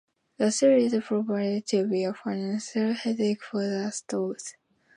[0.39, 4.55] The series proved to be a financial headache for the Stooges.